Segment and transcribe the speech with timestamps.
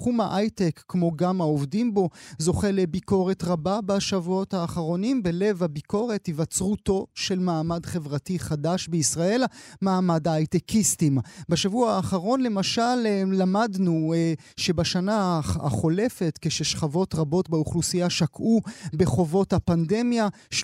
[0.00, 2.08] תחום ההייטק, כמו גם העובדים בו,
[2.38, 5.22] זוכה לביקורת רבה בשבועות האחרונים.
[5.22, 9.44] בלב הביקורת היווצרותו של מעמד חברתי חדש בישראל,
[9.82, 11.18] מעמד ההייטקיסטים.
[11.48, 12.94] בשבוע האחרון למשל
[13.32, 18.60] למדנו אה, שבשנה החולפת, כששכבות רבות באוכלוסייה שקעו
[18.94, 20.56] בחובות הפנדמיה, 30%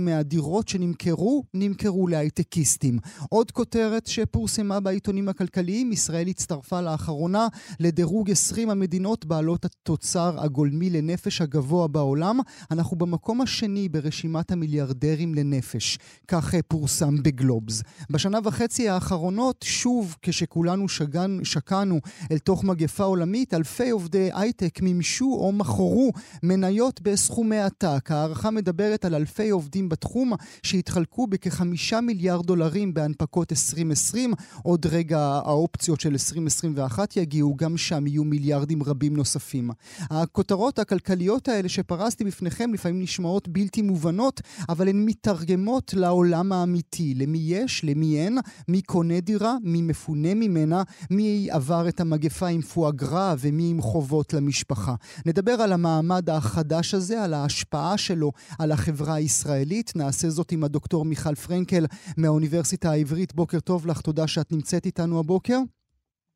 [0.00, 2.98] מהדירות שנמכרו, נמכרו להייטקיסטים.
[3.28, 7.48] עוד כותרת שפורסמה בעיתונים הכלכליים, ישראל הצטרפה לאחרונה
[7.80, 12.40] לדירוג 20 המדינות בעלות התוצר הגולמי לנפש הגבוה בעולם.
[12.70, 15.98] אנחנו במקום השני ברשימת המיליארדרים לנפש.
[16.28, 17.82] כך אה, פורסם בגלובס.
[18.10, 22.00] בשנה וחצי האחרונות, שוב, כשכולנו שגן, שקענו
[22.32, 28.10] אל תוך מגפה עולמית, אלפי עובדי הייטק מימשו או מכרו מניות בסכומי עתק.
[28.10, 34.34] הערכה מדברת על אלפי עובדים בתחום שהתחלקו בכחמישה מיליארד דולרים בהנפקות 2020.
[34.62, 38.41] עוד רגע האופציות של 2021 יגיעו, גם שם יהיו מיליארדים
[38.86, 39.70] רבים נוספים.
[40.00, 47.14] הכותרות הכלכליות האלה שפרסתי בפניכם לפעמים נשמעות בלתי מובנות, אבל הן מתרגמות לעולם האמיתי.
[47.14, 52.62] למי יש, למי אין, מי קונה דירה, מי מפונה ממנה, מי עבר את המגפה עם
[52.62, 54.94] פואגרה ומי עם חובות למשפחה.
[55.26, 59.92] נדבר על המעמד החדש הזה, על ההשפעה שלו על החברה הישראלית.
[59.96, 63.34] נעשה זאת עם הדוקטור מיכל פרנקל מהאוניברסיטה העברית.
[63.34, 65.58] בוקר טוב לך, תודה שאת נמצאת איתנו הבוקר.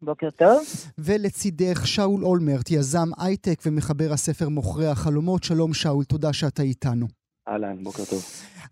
[0.02, 0.62] בוקר טוב.
[0.98, 5.42] ולצידך שאול אולמרט, יזם הייטק ומחבר הספר מוכרי החלומות.
[5.44, 7.06] שלום שאול, תודה שאתה איתנו.
[7.48, 8.22] אהלן, בוקר טוב.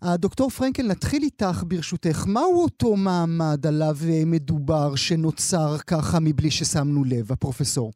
[0.01, 2.17] הדוקטור פרנקל, נתחיל איתך ברשותך.
[2.33, 7.91] מהו אותו מעמד עליו מדובר שנוצר ככה מבלי ששמנו לב, הפרופסור?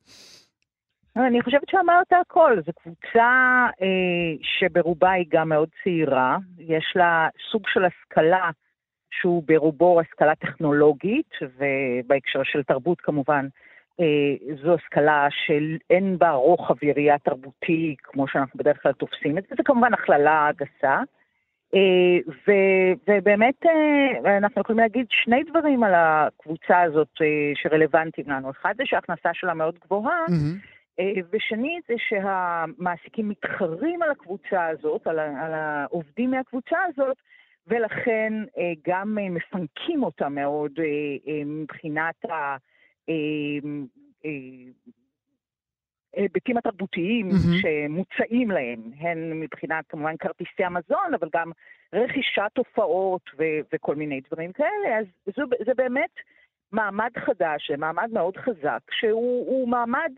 [1.16, 2.58] אני חושבת שאמרת הכל.
[2.66, 3.32] זו קבוצה
[3.82, 6.38] אה, שברובה היא גם מאוד צעירה.
[6.58, 8.50] יש לה סוג של השכלה
[9.12, 13.48] שהוא ברובו השכלה טכנולוגית, ובהקשר של תרבות כמובן,
[14.00, 19.56] אה, זו השכלה שאין בה רוחב יריעה תרבותי, כמו שאנחנו בדרך כלל תופסים את זה,
[19.58, 21.02] זה כמובן הכללה גסה.
[21.76, 27.22] אה, ו- ובאמת אה, אנחנו יכולים להגיד שני דברים על הקבוצה הזאת
[27.54, 28.52] שרלוונטיים לנו.
[28.52, 31.00] אחד זה שההכנסה שלה מאוד גבוהה, mm-hmm.
[31.32, 37.18] ושנית זה שהמעסיקים מתחרים על הקבוצה הזאת, על, על העובדים מהקבוצה הזאת,
[37.68, 42.16] ולכן אה, גם אה, מפנקים אותה מאוד אה, מבחינת
[46.16, 47.62] ההיבטים התרבותיים mm-hmm.
[47.62, 51.52] שמוצעים להם, הן מבחינת כמובן כרטיסי המזון, אבל גם
[51.94, 55.00] רכישת הופעות ו- וכל מיני דברים כאלה.
[55.00, 55.06] אז
[55.36, 56.14] זו, זה באמת
[56.72, 60.12] מעמד חדש, מעמד מאוד חזק, שהוא מעמד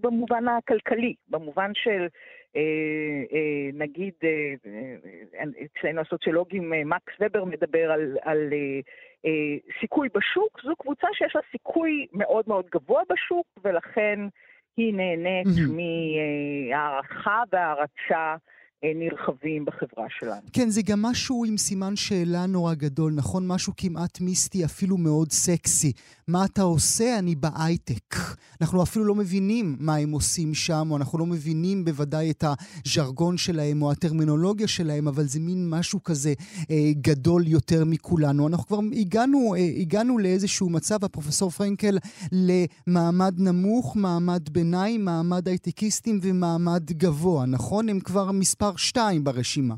[0.00, 2.06] במובן הכלכלי, במובן של
[2.56, 2.62] אה,
[3.32, 4.54] אה, נגיד, אה,
[5.64, 8.50] אצלנו הסוציולוגים, מקס ובר מדבר על, על
[9.80, 14.18] סיכוי בשוק, זו קבוצה שיש לה סיכוי מאוד מאוד גבוה בשוק, ולכן
[14.76, 15.46] היא נהנית.
[16.70, 18.36] מהערכה והערצה.
[18.84, 20.40] נרחבים בחברה שלנו.
[20.52, 23.46] כן, זה גם משהו עם סימן שאלה נורא גדול, נכון?
[23.46, 25.92] משהו כמעט מיסטי, אפילו מאוד סקסי.
[26.28, 27.18] מה אתה עושה?
[27.18, 28.14] אני בהייטק.
[28.60, 33.36] אנחנו אפילו לא מבינים מה הם עושים שם, או אנחנו לא מבינים בוודאי את הז'רגון
[33.36, 36.32] שלהם או הטרמינולוגיה שלהם, אבל זה מין משהו כזה
[36.70, 38.48] אה, גדול יותר מכולנו.
[38.48, 41.98] אנחנו כבר הגענו, אה, הגענו לאיזשהו מצב, הפרופסור פרנקל,
[42.32, 47.88] למעמד נמוך, מעמד ביניים, מעמד הייטקיסטים ומעמד גבוה, נכון?
[47.88, 49.74] הם כבר מספר מספר שתיים ברשימה.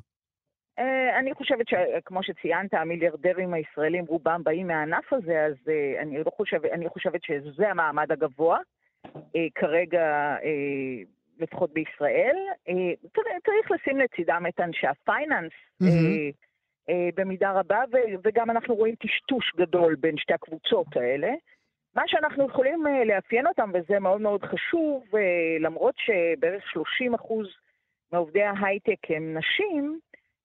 [0.78, 6.30] אה, אני חושבת שכמו שציינת, המיליארדרים הישראלים רובם באים מהענף הזה, אז אה, אני, לא
[6.36, 8.58] חושב, אני חושבת שזה המעמד הגבוה
[9.36, 10.36] אה, כרגע,
[11.38, 12.36] לפחות בישראל.
[13.46, 15.52] צריך לשים לצידם את אנשי הפייננס.
[15.82, 16.32] Mm-hmm.
[17.14, 17.78] במידה רבה,
[18.24, 21.28] וגם אנחנו רואים טשטוש גדול בין שתי הקבוצות האלה.
[21.94, 25.04] מה שאנחנו יכולים לאפיין אותם, וזה מאוד מאוד חשוב,
[25.60, 27.46] למרות שבערך 30 אחוז
[28.12, 29.98] מעובדי ההייטק הם נשים,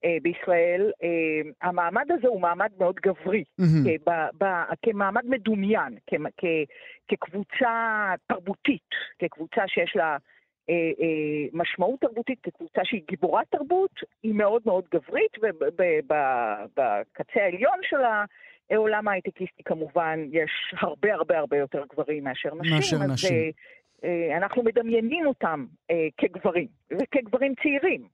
[0.06, 4.45] אה, בישראל, אה, המעמד הזה הוא מעמד מאוד גברי, mm-hmm.
[4.85, 6.45] כמעמד מדומיין, כ, כ,
[7.07, 8.89] כקבוצה תרבותית,
[9.19, 10.17] כקבוצה שיש לה
[10.69, 10.75] אה,
[11.53, 13.91] משמעות תרבותית, כקבוצה שהיא גיבורת תרבות,
[14.23, 17.97] היא מאוד מאוד גברית, ובקצה העליון של
[18.69, 20.51] העולם ההייטקיסטי כמובן יש
[20.81, 22.75] הרבה הרבה הרבה יותר גברים מאשר נשים.
[22.75, 23.11] מאשר נשים.
[23.11, 23.50] אז, אה,
[24.38, 28.07] אנחנו מדמיינים אותם אה, כגברים, וכגברים צעירים.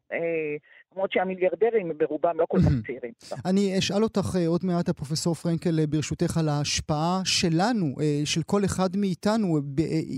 [0.95, 3.11] למרות שהמיליארדרים ברובם לא כל כך צעירים.
[3.45, 8.43] אני אשאל אותך אה, עוד מעט, הפרופסור פרנקל, אה, ברשותך, על ההשפעה שלנו, אה, של
[8.43, 9.59] כל אחד מאיתנו,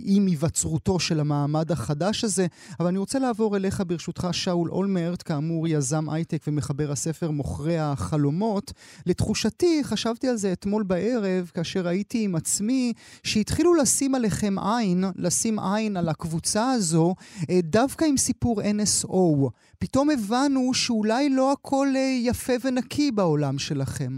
[0.05, 2.47] עם היווצרותו של המעמד החדש הזה,
[2.79, 8.73] אבל אני רוצה לעבור אליך, ברשותך, שאול אולמרט, כאמור יזם הייטק ומחבר הספר מוכרי החלומות.
[9.05, 12.93] לתחושתי, חשבתי על זה אתמול בערב, כאשר הייתי עם עצמי,
[13.23, 17.15] שהתחילו לשים עליכם עין, לשים עין על הקבוצה הזו,
[17.63, 19.49] דווקא עם סיפור NSO.
[19.79, 24.13] פתאום הבנו שאולי לא הכל אה, יפה ונקי בעולם שלכם.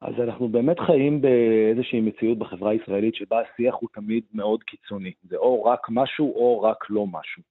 [0.00, 5.12] אז אנחנו באמת חיים באיזושהי מציאות בחברה הישראלית שבה השיח הוא תמיד מאוד קיצוני.
[5.22, 7.42] זה או רק משהו או רק לא משהו.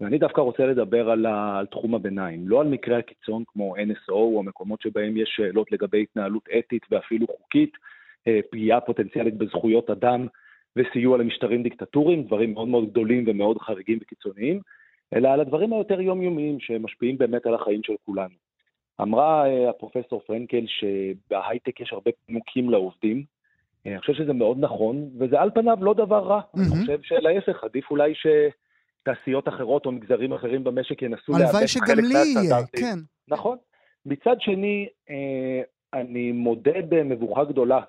[0.00, 4.12] ואני דווקא רוצה לדבר על, ה, על תחום הביניים, לא על מקרי הקיצון כמו NSO
[4.12, 7.72] או מקומות שבהם יש שאלות לגבי התנהלות אתית ואפילו חוקית,
[8.28, 10.26] אה, פגיעה פוטנציאלית בזכויות אדם
[10.76, 14.60] וסיוע למשטרים דיקטטוריים, דברים מאוד מאוד גדולים ומאוד חריגים וקיצוניים,
[15.14, 18.34] אלא על הדברים היותר יומיומיים שמשפיעים באמת על החיים של כולנו.
[19.00, 23.24] אמרה אה, הפרופסור פרנקל שבהייטק יש הרבה פנוקים לעובדים.
[23.86, 26.40] אה, אני חושב שזה מאוד נכון, וזה על פניו לא דבר רע.
[26.40, 26.60] Mm-hmm.
[26.60, 31.94] אני חושב שלהפך, עדיף אולי שתעשיות אחרות או מגזרים אחרים במשק ינסו לאבד חלק מהסטנדרטים.
[31.94, 32.98] הלוואי שגם לי יהיה, כן.
[33.28, 33.58] נכון.
[34.06, 35.60] מצד שני, אה,
[35.94, 37.80] אני מודה במבוכה גדולה.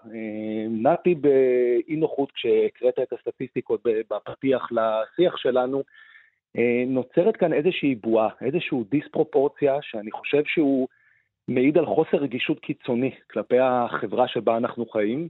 [0.69, 5.83] נעתי באי נוחות כשהקראת את הסטטיסטיקות בפתיח לשיח שלנו,
[6.87, 10.87] נוצרת כאן איזושהי בועה, איזושהי דיספרופורציה שאני חושב שהוא
[11.47, 15.27] מעיד על חוסר רגישות קיצוני כלפי החברה שבה אנחנו חיים,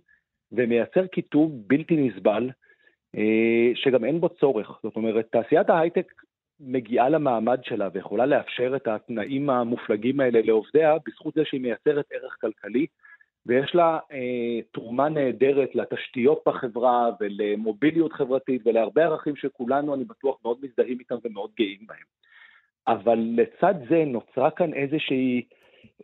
[0.51, 2.49] ומייצר קיטוב בלתי נסבל,
[3.17, 4.79] אה, שגם אין בו צורך.
[4.83, 6.13] זאת אומרת, תעשיית ההייטק
[6.59, 12.37] מגיעה למעמד שלה ויכולה לאפשר את התנאים המופלגים האלה לעובדיה בזכות זה שהיא מייצרת ערך
[12.41, 12.85] כלכלי,
[13.45, 20.57] ויש לה אה, תרומה נהדרת לתשתיות בחברה ולמוביליות חברתית ולהרבה ערכים שכולנו, אני בטוח, מאוד
[20.61, 22.05] מזדהים איתם ומאוד גאים בהם.
[22.87, 25.41] אבל לצד זה נוצרה כאן איזושהי,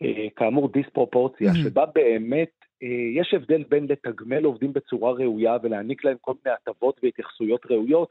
[0.01, 1.69] אה, כאמור, דיספרופורציה, mm-hmm.
[1.69, 2.51] שבה באמת
[2.83, 8.09] אה, יש הבדל בין לתגמל עובדים בצורה ראויה ולהעניק להם כל מיני הטבות והתייחסויות ראויות,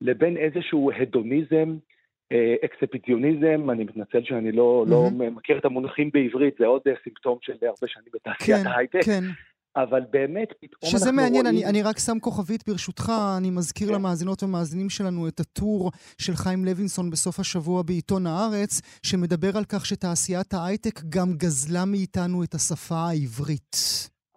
[0.00, 1.76] לבין איזשהו הדוניזם
[2.64, 4.90] אקספטיוניזם, אני מתנצל שאני לא, mm-hmm.
[4.90, 9.04] לא מכיר את המונחים בעברית, זה עוד אה, סימפטום של הרבה שנים בתעשיית כן, ההייטק.
[9.04, 9.24] כן.
[9.76, 11.46] אבל באמת, פתאום שזה מעניין, רואים...
[11.46, 13.94] אני, אני רק שם כוכבית ברשותך, אני מזכיר כן.
[13.94, 19.86] למאזינות ומאזינים שלנו את הטור של חיים לוינסון בסוף השבוע בעיתון הארץ, שמדבר על כך
[19.86, 23.76] שתעשיית ההייטק גם גזלה מאיתנו את השפה העברית.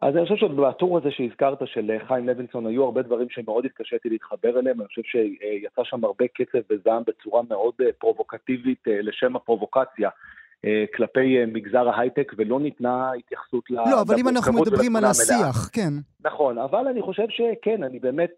[0.02, 4.10] אז אני חושב שבטור הזה שהזכרת של אה, חיים לוינסון היו הרבה דברים שמאוד התקשיתי
[4.10, 9.36] להתחבר אליהם, אני חושב שיצא שם הרבה קצב וזעם בצורה מאוד אה, פרובוקטיבית אה, לשם
[9.36, 10.10] הפרובוקציה.
[10.96, 15.94] כלפי מגזר ההייטק, ולא ניתנה התייחסות לא, לא, אבל אם אנחנו מדברים על השיח, כן.
[16.24, 18.32] נכון, אבל אני חושב שכן, אני באמת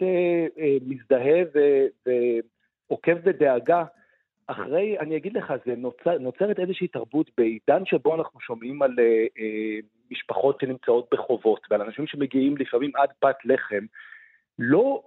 [0.81, 1.41] מזדהה
[2.89, 3.83] ועוקב בדאגה
[4.51, 9.03] אחרי, אני אגיד לך, זה נוצר, נוצרת איזושהי תרבות בעידן שבו אנחנו שומעים על אה,
[9.39, 9.79] אה,
[10.11, 13.85] משפחות שנמצאות בחובות ועל אנשים שמגיעים לפעמים עד פת לחם,
[14.59, 15.01] לא,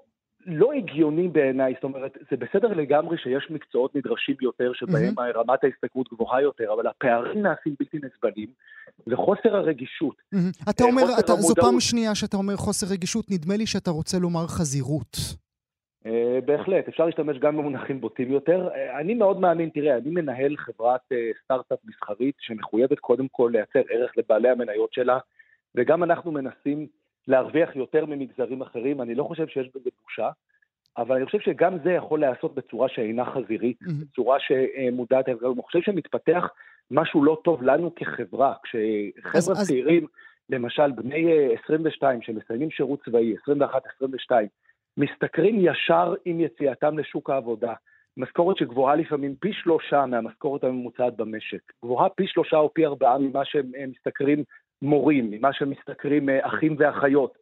[0.46, 5.36] לא הגיוני בעיניי, זאת אומרת, זה בסדר לגמרי שיש מקצועות נדרשים יותר שבהם mm-hmm.
[5.36, 8.48] רמת ההסתכלות גבוהה יותר, אבל הפערים נעשים בלתי נסבלים,
[9.06, 10.16] וחוסר הרגישות.
[10.34, 10.70] Mm-hmm.
[10.70, 14.46] אתה אומר, אתה, זו פעם שנייה שאתה אומר חוסר רגישות, נדמה לי שאתה רוצה לומר
[14.46, 15.16] חזירות.
[16.06, 18.68] אה, בהחלט, אפשר להשתמש גם במונחים בוטים יותר.
[18.74, 23.82] אה, אני מאוד מאמין, תראה, אני מנהל חברת אה, סטארט-אפ מסחרית שמחויבת קודם כל לייצר
[23.90, 25.18] ערך לבעלי המניות שלה,
[25.74, 26.86] וגם אנחנו מנסים
[27.28, 29.00] להרוויח יותר ממגזרים אחרים.
[29.00, 30.30] אני לא חושב שיש בזה בושה,
[30.96, 33.92] אבל אני חושב שגם זה יכול להיעשות בצורה שאינה חזירית, mm-hmm.
[34.00, 36.48] בצורה שמודעת, אני חושב שמתפתח
[36.90, 38.54] משהו לא טוב לנו כחברה.
[38.62, 40.10] כשחבר'ה צעירים, אז...
[40.50, 44.32] למשל בני 22 שמסיימים שירות צבאי, 21-22,
[44.96, 47.72] משתכרים ישר עם יציאתם לשוק העבודה.
[48.16, 51.72] משכורת שגבוהה לפעמים פי שלושה מהמשכורת הממוצעת במשק.
[51.84, 54.44] גבוהה פי שלושה או פי ארבעה ממה שהם משתכרים
[54.82, 57.38] מורים, ממה שמשתכרים אה, אחים ואחיות.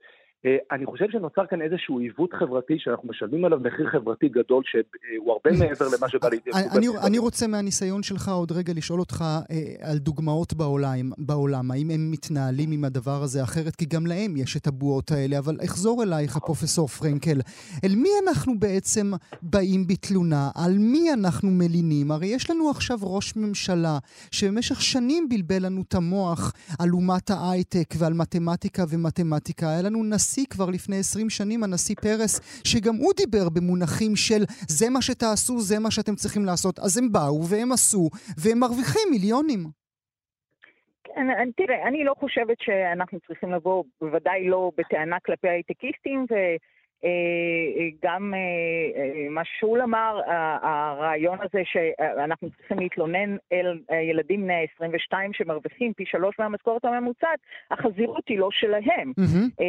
[0.47, 5.33] אה, אני חושב שנוצר כאן איזשהו עיוות חברתי שאנחנו משלמים עליו מחיר חברתי גדול שהוא
[5.33, 9.91] הרבה מעבר למה שבא לידי אני, אני רוצה מהניסיון שלך עוד רגע לשאול אותך אה,
[9.91, 13.77] על דוגמאות בעולם, בעולם, האם הם מתנהלים עם הדבר הזה אחרת?
[13.77, 17.41] כי גם להם יש את הבועות האלה, אבל אחזור אלייך, פרופסור פרנקל.
[17.85, 19.11] אל מי אנחנו בעצם
[19.43, 20.51] באים בתלונה?
[20.55, 22.11] על מי אנחנו מלינים?
[22.11, 23.99] הרי יש לנו עכשיו ראש ממשלה
[24.31, 29.71] שבמשך שנים בלבל לנו את המוח על אומת ההייטק ועל מתמטיקה ומתמטיקה.
[29.71, 30.30] היה לנו נשיא...
[30.31, 32.35] הנשיא כבר לפני 20 שנים, הנשיא פרס,
[32.71, 34.43] שגם הוא דיבר במונחים של
[34.79, 36.79] זה מה שתעשו, זה מה שאתם צריכים לעשות.
[36.79, 38.05] אז הם באו והם עשו,
[38.43, 39.63] והם מרוויחים מיליונים.
[41.05, 46.35] כן, תראה, אני לא חושבת שאנחנו צריכים לבוא, בוודאי לא בטענה כלפי הייטקיסטים, ו...
[48.03, 48.35] גם
[49.31, 50.21] מה שול אמר,
[50.63, 53.79] הרעיון הזה שאנחנו צריכים להתלונן אל
[54.11, 57.39] ילדים בני ה-22 שמרוויחים פי שלוש מהמשכורת הממוצעת,
[57.71, 59.13] החזירות היא לא שלהם.
[59.21, 59.63] Mm-hmm.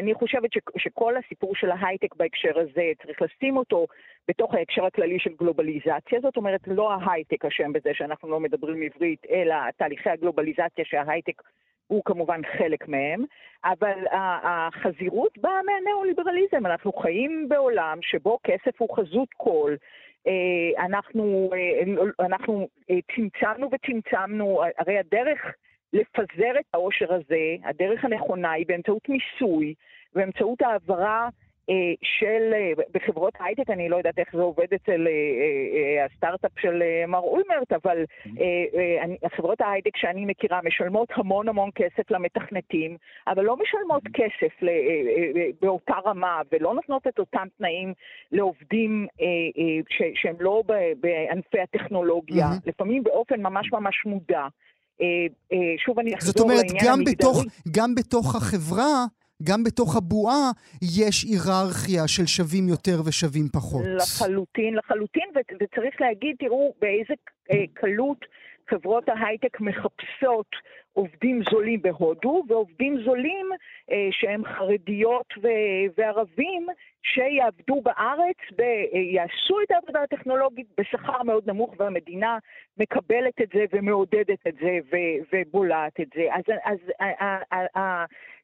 [0.00, 3.86] אני חושבת שכל הסיפור של ההייטק בהקשר הזה, צריך לשים אותו
[4.28, 6.20] בתוך ההקשר הכללי של גלובליזציה.
[6.22, 11.42] זאת אומרת, לא ההייטק אשם בזה שאנחנו לא מדברים עברית, אלא תהליכי הגלובליזציה שההייטק
[11.92, 13.24] הוא כמובן חלק מהם,
[13.64, 14.04] אבל
[14.42, 16.66] החזירות באה מהניאו-ליברליזם.
[16.66, 19.74] אנחנו חיים בעולם שבו כסף הוא חזות כל.
[20.26, 25.54] אה, אנחנו, אה, אנחנו אה, צמצמנו וצמצמנו, הרי הדרך
[25.92, 29.74] לפזר את העושר הזה, הדרך הנכונה היא באמצעות מיסוי,
[30.14, 31.28] באמצעות העברה
[32.02, 37.18] של, אה, בחברות הייטק, אני לא יודעת איך זה עובד אצל אה, הסטארט-אפ של מר
[37.18, 39.28] אולמרט, אבל mm-hmm.
[39.36, 44.12] חברות ההייטק שאני מכירה משלמות המון המון כסף למתכנתים, אבל לא משלמות mm-hmm.
[44.12, 44.68] כסף
[45.62, 47.92] באותה רמה ולא נותנות את אותם תנאים
[48.32, 49.06] לעובדים
[50.14, 50.62] שהם לא
[51.00, 52.66] בענפי הטכנולוגיה, mm-hmm.
[52.70, 54.46] לפעמים באופן ממש ממש מודע.
[55.78, 57.14] שוב אני אחזור לעניין המגדרי.
[57.14, 59.06] זאת אומרת, גם בתוך החברה...
[59.44, 60.50] גם בתוך הבועה
[60.82, 63.84] יש היררכיה של שווים יותר ושווים פחות.
[63.86, 65.28] לחלוטין, לחלוטין,
[65.60, 67.14] וצריך להגיד, תראו באיזה
[67.52, 68.24] אה, קלות
[68.70, 70.46] חברות ההייטק מחפשות
[70.92, 73.46] עובדים זולים בהודו, ועובדים זולים
[73.90, 76.66] אה, שהם חרדיות ו- וערבים
[77.02, 82.38] שיעבדו בארץ, ויעשו את העבודה הטכנולוגית בשכר מאוד נמוך, והמדינה
[82.78, 86.22] מקבלת את זה ומעודדת את זה ו- ובולעת את זה.
[86.34, 86.78] אז, אז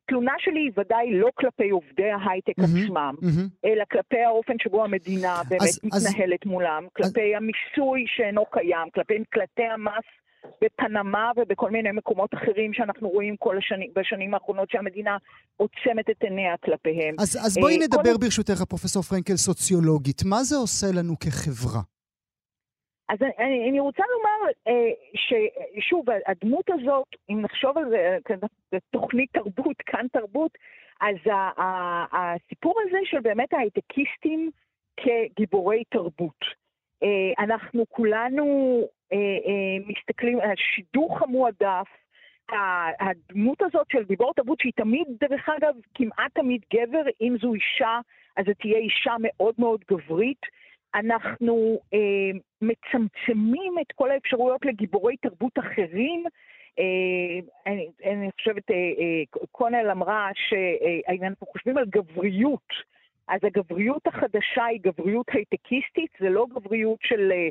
[0.08, 3.68] התלונה שלי היא ודאי לא כלפי עובדי ההייטק mm-hmm, עצמם, mm-hmm.
[3.68, 7.42] אלא כלפי האופן שבו המדינה באמת אז, מתנהלת אז, מולם, כלפי אז...
[7.42, 10.08] המיסוי שאינו קיים, כלפי מקלטי המס
[10.62, 15.16] בפנמה ובכל מיני מקומות אחרים שאנחנו רואים כל השני, בשנים האחרונות שהמדינה
[15.56, 17.14] עוצמת את עיניה כלפיהם.
[17.18, 18.18] אז, אז בואי uh, נדבר כל...
[18.20, 20.22] ברשותך, פרופסור פרנקל, סוציולוגית.
[20.24, 21.80] מה זה עושה לנו כחברה?
[23.08, 29.30] אז אני, אני רוצה לומר אה, ששוב, הדמות הזאת, אם נחשוב על זה, אה, תוכנית
[29.32, 30.58] תרבות, כאן תרבות,
[31.00, 34.50] אז ה, ה, הסיפור הזה של באמת ההייטקיסטים
[34.96, 36.44] כגיבורי תרבות.
[37.02, 38.44] אה, אנחנו כולנו
[39.12, 41.88] אה, אה, מסתכלים על השידוך המועדף,
[43.00, 48.00] הדמות הזאת של גיבור תרבות, שהיא תמיד, דרך אגב, כמעט תמיד גבר, אם זו אישה,
[48.36, 50.40] אז זו תהיה אישה מאוד מאוד גברית.
[50.94, 56.24] אנחנו אה, מצמצמים את כל האפשרויות לגיבורי תרבות אחרים.
[56.78, 62.68] אה, אני, אני חושבת, אה, אה, קונל אמרה שאנחנו חושבים על גבריות.
[63.28, 67.48] אז הגבריות החדשה היא גבריות הייטקיסטית, זה לא גבריות של אה, אה,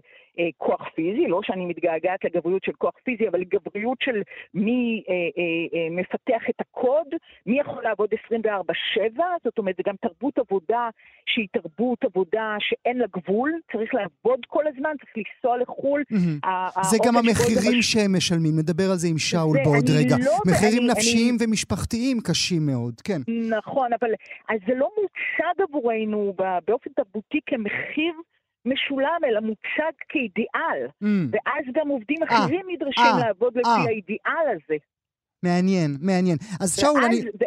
[0.57, 4.21] כוח פיזי, לא שאני מתגעגעת לגבריות של כוח פיזי, אבל גבריות של
[4.53, 7.07] מי אה, אה, אה, מפתח את הקוד,
[7.45, 10.89] מי יכול לעבוד 24-7, זאת אומרת, זה גם תרבות עבודה
[11.25, 16.03] שהיא תרבות עבודה שאין לה גבול, צריך לעבוד כל הזמן, צריך לנסוע לחו"ל.
[16.13, 16.81] Mm-hmm.
[16.81, 17.81] זה גם המחירים.
[17.81, 20.15] שהם משלמים, נדבר על זה עם שאול בעוד רגע.
[20.25, 21.45] לא, מחירים אני, נפשיים אני...
[21.47, 23.21] ומשפחתיים קשים מאוד, כן.
[23.49, 24.11] נכון, אבל
[24.49, 26.33] אז זה לא מוצג עבורנו
[26.65, 28.13] באופן תרבותי כמחיר
[28.66, 30.86] משולם, אלא מוצג כאידיאל.
[31.04, 31.06] Mm.
[31.30, 33.60] ואז גם עובדים אה, אחרים 아, נדרשים 아, אה, לעבוד 아.
[33.60, 33.84] לפי אה.
[33.88, 34.76] האידיאל הזה.
[35.44, 36.36] מעניין, מעניין.
[36.60, 37.20] אז שאול, אני...
[37.20, 37.44] ו...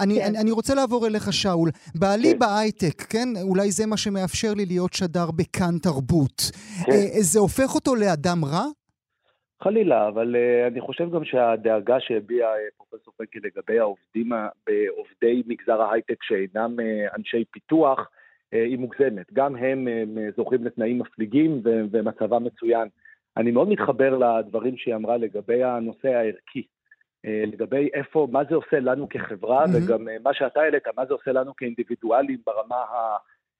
[0.00, 0.26] אני, כן.
[0.26, 1.70] אני, אני רוצה לעבור אליך, שאול.
[1.94, 2.38] בעלי כן.
[2.38, 3.28] בהייטק, כן?
[3.42, 6.42] אולי זה מה שמאפשר לי להיות שדר בכאן תרבות.
[6.86, 6.92] כן.
[6.92, 8.64] אה, זה הופך אותו לאדם רע?
[9.62, 14.28] חלילה, אבל uh, אני חושב גם שהדאגה שהביע uh, פרופסור פנקי לגבי העובדים,
[14.66, 18.04] בעובדי מגזר ההייטק שאינם uh, אנשי פיתוח, uh,
[18.55, 19.33] היא מוגזמת.
[19.33, 22.87] גם הם uh, זוכים לתנאים מפליגים ומצבם מצוין.
[23.37, 26.63] אני מאוד מתחבר לדברים שהיא אמרה לגבי הנושא הערכי,
[27.23, 29.85] לגבי איפה, מה זה עושה לנו כחברה, mm-hmm.
[29.87, 32.83] וגם מה שאתה העלית, מה זה עושה לנו כאינדיבידואלים ברמה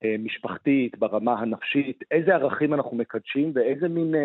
[0.04, 4.16] המשפחתית, ברמה הנפשית, איזה ערכים אנחנו מקדשים ואיזה מין...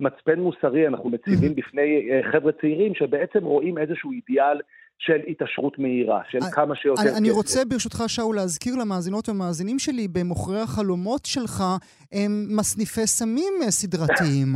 [0.00, 4.60] מצפן מוסרי אנחנו מציבים בפני אה, חבר'ה צעירים שבעצם רואים איזשהו אידיאל
[4.98, 7.16] של התעשרות מהירה, של אה, כמה שיותר כסף.
[7.16, 11.64] אני רוצה ברשותך, שאול, להזכיר למאזינות ומאזינים שלי, במוכרי החלומות שלך
[12.12, 14.48] הם מסניפי סמים אה, סדרתיים.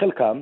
[0.00, 0.40] חלקם.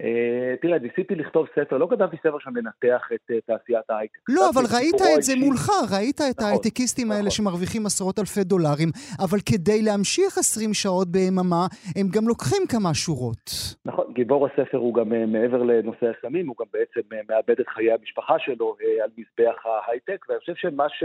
[0.00, 4.18] אה, תראה, ניסיתי לכתוב ספר, לא כתבתי ספר שמנתח את אה, תעשיית ההייטק.
[4.28, 7.30] לא, אבל ראית את זה מולך, ראית את נכון, ההייטקיסטים האלה נכון.
[7.30, 8.88] שמרוויחים עשרות אלפי דולרים,
[9.24, 13.50] אבל כדי להמשיך 20 שעות ביממה, הם גם לוקחים כמה שורות.
[13.84, 17.92] נכון, גיבור הספר הוא גם אה, מעבר לנושא הסמים, הוא גם בעצם מאבד את חיי
[17.92, 21.04] המשפחה שלו על מזבח ההייטק, ואני חושב שמה ש...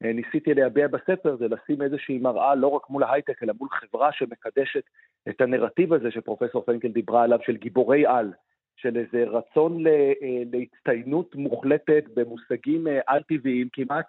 [0.00, 4.82] ניסיתי להביע בספר זה לשים איזושהי מראה לא רק מול ההייטק, אלא מול חברה שמקדשת
[5.28, 8.32] את הנרטיב הזה שפרופסור פנקל דיברה עליו, של גיבורי על,
[8.76, 10.12] של איזה רצון לה,
[10.52, 14.06] להצטיינות מוחלטת במושגים אה, על-טבעיים כמעט,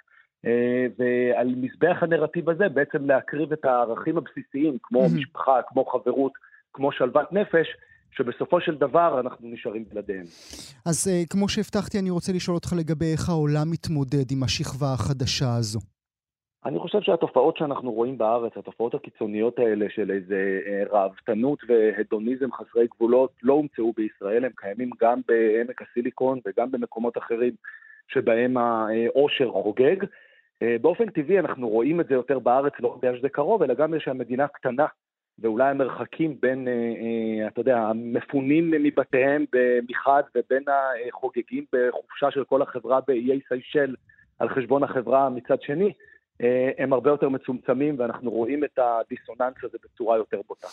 [1.00, 6.32] ועל מזבח הנרטיב הזה בעצם להקריב את הערכים הבסיסיים, כמו משפחה, כמו חברות,
[6.74, 7.68] כמו שלוות נפש,
[8.18, 10.26] שבסופו של דבר אנחנו נשארים בלעדיהם.
[10.86, 15.80] אז כמו שהבטחתי, אני רוצה לשאול אותך לגבי איך העולם מתמודד עם השכבה החדשה הזו.
[16.66, 22.88] אני חושב שהתופעות שאנחנו רואים בארץ, התופעות הקיצוניות האלה של איזה אה, ראוותנות והדוניזם חסרי
[22.88, 27.52] גבולות, לא הומצאו בישראל, הם קיימים גם בעמק הסיליקון וגם במקומות אחרים
[28.08, 29.96] שבהם העושר חוגג.
[30.62, 33.88] אה, באופן טבעי אנחנו רואים את זה יותר בארץ, לא בגלל שזה קרוב, אלא גם
[33.88, 34.86] בגלל שהמדינה קטנה
[35.40, 39.46] ואולי המרחקים בין, אה, אתה יודע, המפונים מבתיהם
[39.90, 40.64] מחד ובין
[41.08, 43.96] החוגגים בחופשה של כל החברה באיי סיישל
[44.40, 45.94] על חשבון החברה מצד שני,
[46.78, 50.68] הם הרבה יותר מצומצמים, ואנחנו רואים את הדיסוננס הזה בצורה יותר בוטה.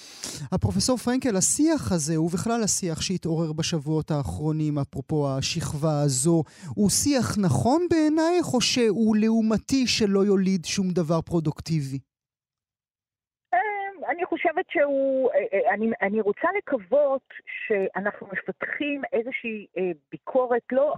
[0.53, 6.43] הפרופסור פרנקל, השיח הזה, ובכלל השיח שהתעורר בשבועות האחרונים, אפרופו השכבה הזו,
[6.77, 11.99] הוא שיח נכון בעינייך, או שהוא לעומתי שלא יוליד שום דבר פרודוקטיבי?
[14.09, 17.29] אני חושבת שהוא, אה, אה, אני, אני רוצה לקוות
[17.67, 20.95] שאנחנו מפתחים איזושהי אה, ביקורת, לא,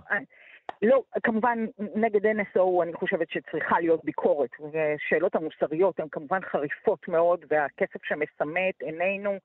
[0.82, 7.44] לא, כמובן נגד NSO אני חושבת שצריכה להיות ביקורת, ושאלות המוסריות הן כמובן חריפות מאוד,
[7.50, 9.38] והכסף שמסמא את עינינו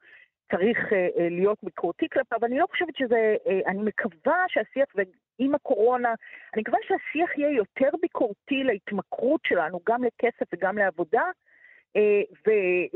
[0.52, 0.78] צריך
[1.18, 3.36] להיות ביקורתי כלפיו, אני לא חושבת שזה,
[3.68, 6.14] אני מקווה שהשיח, ועם הקורונה,
[6.54, 11.24] אני מקווה שהשיח יהיה יותר ביקורתי להתמכרות שלנו, גם לכסף וגם לעבודה,
[11.96, 12.22] אה,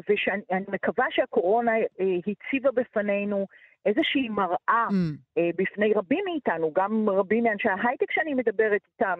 [0.09, 1.85] ושאני מקווה שהקורונה אה,
[2.27, 3.47] הציבה בפנינו
[3.85, 5.37] איזושהי מראה mm.
[5.37, 9.19] אה, בפני רבים מאיתנו, גם רבים מאנשי ההייטק שאני מדברת איתם,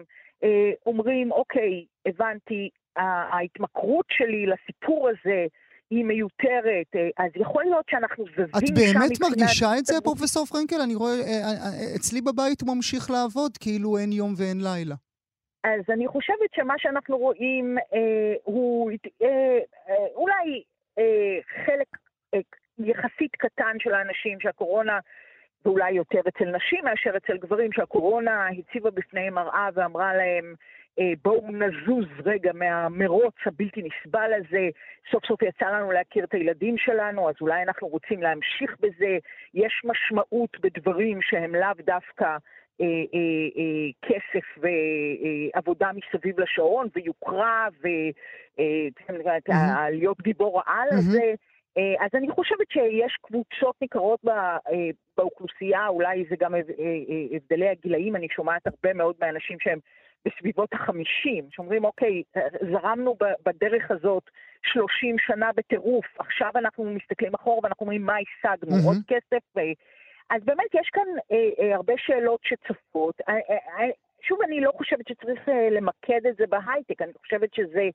[0.86, 5.46] אומרים, אוקיי, הבנתי, ההתמכרות שלי לסיפור הזה
[5.90, 6.86] היא מיותרת,
[7.18, 8.96] אז יכול להיות שאנחנו זזים שם מבחינת...
[8.96, 10.76] את באמת מרגישה את זה, פרופסור פרנקל?
[10.84, 11.14] אני רואה,
[11.96, 14.94] אצלי בבית הוא ממשיך לעבוד כאילו אין יום ואין לילה.
[15.64, 18.90] אז אני חושבת שמה שאנחנו רואים אה, הוא
[19.22, 19.28] אה,
[19.88, 20.62] אה, אולי
[20.98, 21.86] אה, חלק
[22.34, 22.40] אה,
[22.78, 24.98] יחסית קטן של האנשים שהקורונה,
[25.64, 30.54] ואולי יותר אצל נשים מאשר אצל גברים, שהקורונה הציבה בפניהם מראה ואמרה להם,
[30.98, 34.68] אה, בואו נזוז רגע מהמרוץ הבלתי נסבל הזה,
[35.10, 39.18] סוף סוף יצא לנו להכיר את הילדים שלנו, אז אולי אנחנו רוצים להמשיך בזה.
[39.54, 42.36] יש משמעות בדברים שהם לאו דווקא
[42.80, 47.68] אה, אה, אה, כסף ועבודה מסביב לשעון ויוקרה
[48.58, 51.34] ולהיות גיבור העל הזה.
[51.76, 54.20] אז אני חושבת שיש קבוצות ניכרות
[55.16, 56.54] באוכלוסייה, אולי זה גם
[57.34, 59.78] הבדלי הגילאים, אני שומעת הרבה מאוד מאנשים שהם
[60.24, 62.22] בסביבות החמישים, שאומרים, אוקיי,
[62.72, 64.22] זרמנו בדרך הזאת
[64.62, 68.76] 30 שנה בטירוף, עכשיו אנחנו מסתכלים אחורה ואנחנו אומרים, מה השגנו?
[68.76, 68.86] Mm-hmm.
[68.86, 69.42] עוד כסף?
[70.30, 73.20] אז באמת יש כאן אה, אה, הרבה שאלות שצפות.
[73.28, 73.90] אה, אה, אה,
[74.22, 77.88] שוב, אני לא חושבת שצריך אה, למקד את זה בהייטק, אני חושבת שזה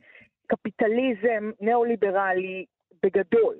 [0.48, 2.66] קפיטליזם ניאו-ליברלי
[3.04, 3.56] בגדול.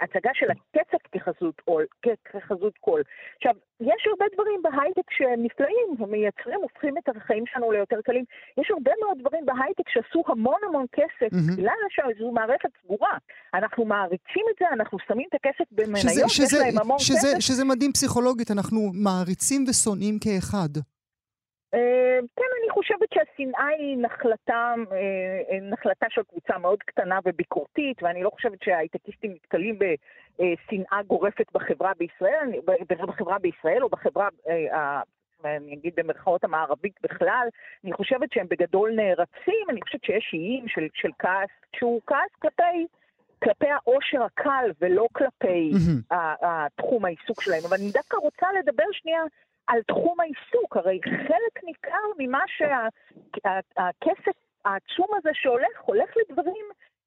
[0.00, 3.02] ההצגה של הכסף כחזות הכול.
[3.36, 8.24] עכשיו, יש הרבה דברים בהייטק שהם נפלאים, הם מייצרים, הופכים את החיים שלנו ליותר קלים.
[8.58, 13.16] יש הרבה מאוד דברים בהייטק שעשו המון המון כסף, בגלל שזו מערכת סגורה.
[13.54, 17.38] אנחנו מעריצים את זה, אנחנו שמים את הכסף במניות, יש להם המון כסף.
[17.38, 20.72] שזה מדהים פסיכולוגית, אנחנו מעריצים ושונאים כאחד.
[21.74, 28.22] אה, כן, אני חושבת שהשנאה היא נחלתה, אה, נחלתה של קבוצה מאוד קטנה וביקורתית, ואני
[28.22, 29.78] לא חושבת שההייטקיסטים נתקלים
[30.38, 32.50] בשנאה גורפת בחברה בישראל,
[32.88, 35.00] בחברה בישראל או בחברה, אה,
[35.44, 37.48] אני אגיד במרכאות המערבית בכלל,
[37.84, 42.86] אני חושבת שהם בגדול נערצים, אני חושבת שיש איים של, של כעס, שהוא כעס כלפי...
[43.42, 46.14] כלפי העושר הקל ולא כלפי mm-hmm.
[46.42, 47.62] התחום העיסוק שלהם.
[47.68, 49.20] אבל אני דווקא רוצה לדבר שנייה
[49.66, 50.76] על תחום העיסוק.
[50.76, 56.66] הרי חלק ניכר ממה שהכסף העצום הזה שהולך, הולך לדברים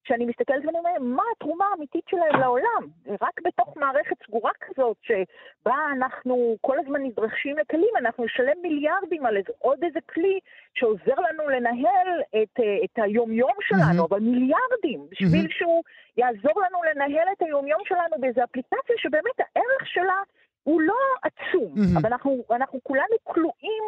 [0.09, 2.83] שאני מסתכלת ואני אומרת, מה התרומה האמיתית שלהם לעולם?
[3.21, 9.37] רק בתוך מערכת סגורה כזאת, שבה אנחנו כל הזמן נדרשים לכלים, אנחנו נשלם מיליארדים על
[9.37, 10.39] איזה, עוד איזה כלי
[10.73, 12.07] שעוזר לנו לנהל
[12.41, 14.07] את, את היומיום שלנו, mm-hmm.
[14.09, 15.57] אבל מיליארדים, בשביל mm-hmm.
[15.57, 15.83] שהוא
[16.17, 20.21] יעזור לנו לנהל את היומיום שלנו באיזו אפליקציה שבאמת הערך שלה
[20.63, 21.99] הוא לא עצום, mm-hmm.
[21.99, 23.83] אבל אנחנו, אנחנו כולנו כלואים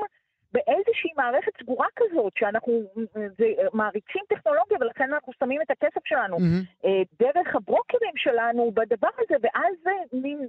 [0.53, 6.87] באיזושהי מערכת סגורה כזאת, שאנחנו זה, מעריצים טכנולוגיה ולכן אנחנו שמים את הכסף שלנו mm-hmm.
[7.19, 9.91] דרך הברוקרים שלנו בדבר הזה, ואז זה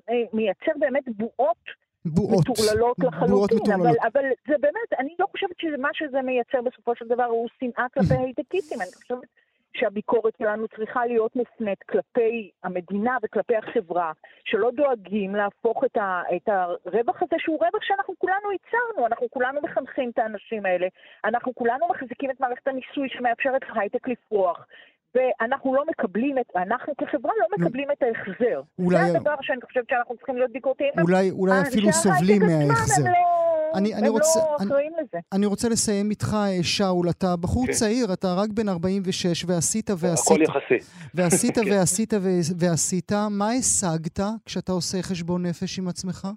[0.08, 1.82] אה, מייצר באמת בועות.
[2.04, 2.48] בועות.
[2.48, 3.86] מטורללות לחלוטין, בועות מטורללות.
[3.86, 7.86] אבל, אבל זה באמת, אני לא חושבת שמה שזה מייצר בסופו של דבר הוא שנאה
[7.94, 9.41] כלפי הייטקיסטים, אני חושבת
[9.76, 14.12] שהביקורת שלנו צריכה להיות מופנית כלפי המדינה וכלפי החברה,
[14.44, 19.60] שלא דואגים להפוך את, ה, את הרווח הזה, שהוא רווח שאנחנו כולנו ייצרנו, אנחנו כולנו
[19.62, 20.86] מחנכים את האנשים האלה,
[21.24, 24.66] אנחנו כולנו מחזיקים את מערכת הניסוי שמאפשרת להייטק לפרוח.
[25.14, 28.62] ואנחנו לא מקבלים את, אנחנו כחברה לא מקבלים את ההחזר.
[28.78, 29.10] אולי...
[29.10, 30.92] זה הדבר שאני חושבת שאנחנו צריכים להיות ביקורתיים.
[31.02, 33.04] אולי, אולי אפילו סובלים מההחזר.
[33.04, 35.18] לא, אני, אני הם רוצה, לא אחראים לזה.
[35.32, 37.10] אני רוצה לסיים איתך, אה, שאול.
[37.10, 37.72] אתה בחור כן.
[37.72, 40.32] צעיר, אתה רק בן 46, ועשית ועשית.
[40.32, 40.92] הכל יחסי.
[41.14, 41.70] ועשית כן.
[41.70, 42.12] ועשית
[42.58, 43.12] ועשית.
[43.30, 46.28] מה השגת כשאתה עושה חשבון נפש עם עצמך?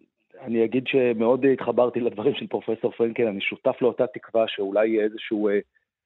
[0.41, 5.49] אני אגיד שמאוד התחברתי לדברים של פרופסור פרנקל, אני שותף לאותה תקווה שאולי יהיה איזשהו...
[5.49, 5.59] אה,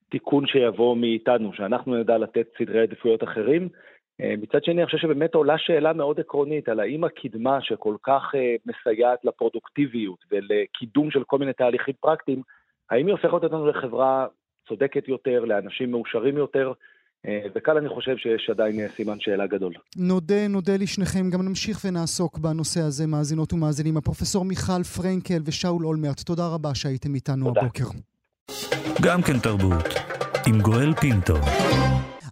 [0.09, 3.69] תיקון שיבוא מאיתנו, שאנחנו נדע לתת סדרי עדיפויות אחרים.
[4.21, 8.23] אה, מצד שני, אני חושב שבאמת עולה שאלה מאוד עקרונית על האם הקדמה שכל כך
[8.36, 12.41] אה, מסייעת לפרודוקטיביות ולקידום של כל מיני תהליכים פרקטיים,
[12.89, 14.27] האם היא הופכת אותנו לחברה
[14.67, 16.71] צודקת יותר, לאנשים מאושרים יותר,
[17.27, 19.73] אה, וכאן אני חושב שיש עדיין סימן שאלה גדול.
[19.97, 21.29] נודה, נודה לשניכם.
[21.29, 23.97] גם נמשיך ונעסוק בנושא הזה, מאזינות ומאזינים.
[23.97, 27.62] הפרופסור מיכל פרנקל ושאול אולמרט, תודה רבה שהייתם איתנו תודה.
[27.62, 27.86] הבוקר.
[29.01, 29.86] גם כן תרבות,
[30.47, 31.36] עם גואל פינטו.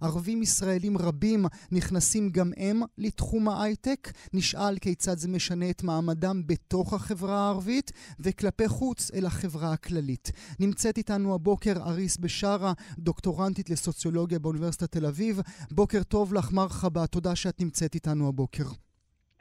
[0.01, 4.12] ערבים ישראלים רבים נכנסים גם הם לתחום ההייטק.
[4.33, 10.31] נשאל כיצד זה משנה את מעמדם בתוך החברה הערבית וכלפי חוץ אל החברה הכללית.
[10.60, 15.41] נמצאת איתנו הבוקר אריס בשארה, דוקטורנטית לסוציולוגיה באוניברסיטת תל אביב.
[15.71, 18.65] בוקר טוב לך, מרחבה, תודה שאת נמצאת איתנו הבוקר.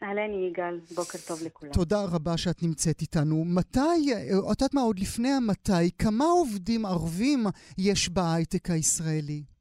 [0.03, 1.73] אהלן יגאל, בוקר טוב לכולם.
[1.73, 3.45] תודה רבה שאת נמצאת איתנו.
[3.45, 3.79] מתי,
[4.53, 7.47] את יודעת מה, עוד לפני המתי, כמה עובדים ערבים
[7.79, 9.56] יש בהייטק הישראלי?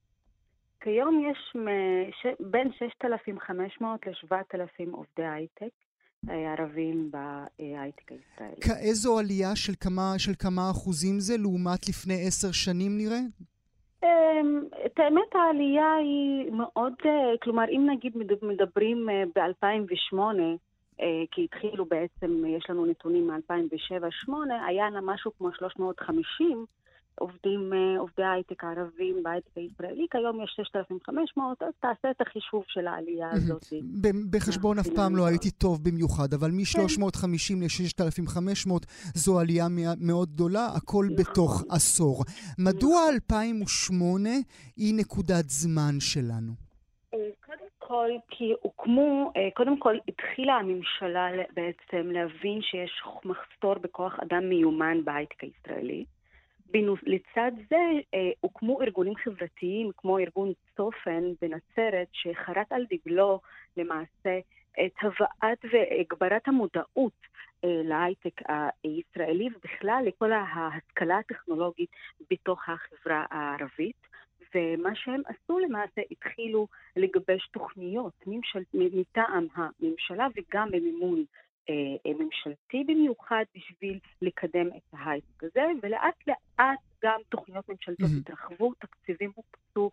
[0.85, 2.33] כיום יש מש...
[2.39, 5.69] בין 6,500 ל-7,000 עובדי הייטק.
[6.29, 8.87] אה, ערבים בהייטק הישראלי.
[8.89, 13.19] איזו עלייה של כמה, של כמה אחוזים זה לעומת לפני עשר שנים נראה?
[14.03, 20.19] אמ, את האמת העלייה היא מאוד, אה, כלומר אם נגיד מדברים אה, ב-2008,
[21.01, 24.31] אה, כי התחילו בעצם, יש לנו נתונים מ-2007-2008,
[24.67, 26.65] היה לה משהו כמו 350
[27.19, 32.87] עובדים, אה, עובדי הייטק הערבים בהייטק הישראלי, כיום יש 6,500, אז תעשה את החישוב של
[32.87, 33.65] העלייה הזאת.
[34.31, 38.71] בחשבון אף פעם לא הייתי טוב במיוחד, אבל מ-350 ל-6,500
[39.13, 39.67] זו עלייה
[40.01, 41.15] מאוד גדולה, הכל נכון.
[41.17, 42.23] בתוך עשור.
[42.59, 44.41] מדוע 2008 נכון.
[44.77, 46.51] היא נקודת זמן שלנו?
[47.13, 52.91] אה, קודם כל, כי הוקמו, אה, קודם כל התחילה הממשלה בעצם להבין שיש
[53.25, 56.05] מחסור בכוח אדם מיומן בהייטק הישראלי.
[57.03, 57.75] לצד זה
[58.13, 63.39] אה, הוקמו ארגונים חברתיים כמו ארגון צופן בנצרת, שחרת על דגלו
[63.77, 64.39] למעשה
[64.85, 67.19] את הבאת והגברת המודעות
[67.63, 68.41] אה, להייטק
[68.83, 71.89] הישראלי ובכלל לכל ההשכלה הטכנולוגית
[72.31, 74.15] בתוך החברה הערבית.
[74.55, 81.25] ומה שהם עשו למעשה, התחילו לגבש תוכניות ממשל, מטעם הממשלה וגם במימון
[82.05, 89.89] ממשלתי במיוחד בשביל לקדם את ההייטק הזה, ולאט לאט גם תוכניות ממשלתיות התרחבו, תקציבים הוקצו,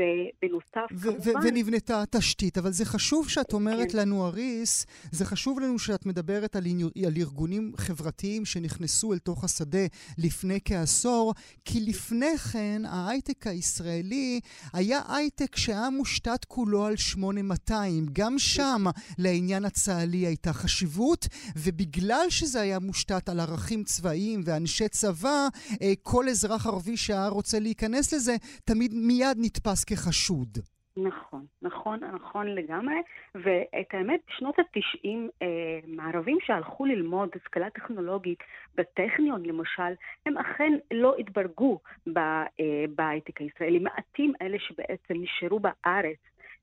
[0.00, 1.40] ובנוסף, כמובן...
[1.42, 3.98] ונבנתה התשתית, אבל זה חשוב שאת אומרת כן.
[3.98, 6.64] לנו, אריס, זה חשוב לנו שאת מדברת על,
[7.06, 9.86] על ארגונים חברתיים שנכנסו אל תוך השדה
[10.18, 11.34] לפני כעשור,
[11.64, 14.40] כי לפני כן ההייטק הישראלי
[14.72, 18.06] היה הייטק שהיה מושתת כולו על 8200.
[18.12, 18.84] גם שם
[19.18, 25.48] לעניין הצה"לי הייתה חשיבות, ובגלל שזה היה מושתת על ערכים צבאיים ואנשי צבא,
[25.82, 30.58] אה, כל אזרח ערבי שהיה רוצה להיכנס לזה, תמיד מיד נתפס כחשוד.
[30.96, 32.94] נכון, נכון, נכון לגמרי.
[33.34, 35.08] ואת האמת, בשנות ה-90,
[35.42, 35.46] אה,
[35.86, 38.38] מערבים שהלכו ללמוד השכלה טכנולוגית
[38.74, 39.92] בטכניון, למשל,
[40.26, 41.78] הם אכן לא התברגו
[42.16, 42.44] אה,
[42.94, 43.78] בהייטק הישראלי.
[43.78, 46.18] מעטים אלה שבעצם נשארו בארץ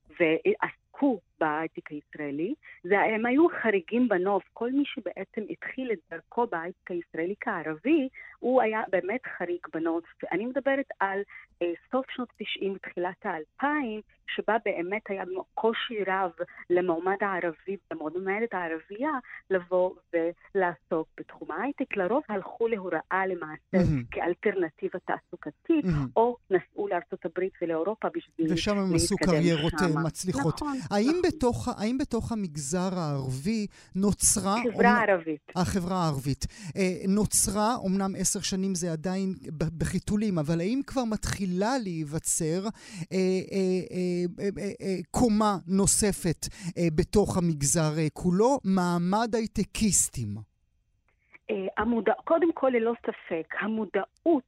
[0.09, 2.53] ועסקו בהייטק הישראלי.
[2.83, 4.43] זה, הם היו חריגים בנוף.
[4.53, 10.03] כל מי שבעצם התחיל את דרכו בהייטק הישראלי כערבי, הוא היה באמת חריג בנוף.
[10.31, 11.19] אני מדברת על
[11.61, 14.01] אה, סוף שנות 90, תחילת האלפיים,
[14.35, 15.23] שבה באמת היה
[15.53, 16.31] קושי רב
[16.69, 19.11] למועמד הערבי, למועמדת הערבייה,
[19.49, 21.97] לבוא ולעסוק בתחום ההייטק.
[21.97, 24.05] לרוב הלכו להוראה למעשה mm-hmm.
[24.11, 26.11] כאלטרנטיבה תעסוקתית, mm-hmm.
[26.15, 28.71] או נסעו לארצות הברית ולאירופה בשביל להתקדם שם.
[28.71, 30.55] ושם הם עשו קריירות אה, מצליחות.
[30.55, 30.77] נכון.
[30.91, 31.21] האם.
[31.27, 34.55] בתוך, האם בתוך המגזר הערבי נוצרה...
[34.69, 35.51] החברה הערבית.
[35.55, 36.45] החברה הערבית.
[36.77, 39.33] אה, נוצרה, אמנם עשר שנים זה עדיין
[39.77, 42.67] בחיתולים, אבל האם כבר מתחילה להיווצר
[43.13, 43.17] אה,
[44.81, 46.47] אה, קומה נוספת
[46.95, 50.29] בתוך המגזר כולו, מעמד הייטקיסטים?
[51.77, 52.13] המודע...
[52.23, 54.43] קודם כל, ללא ספק, המודעות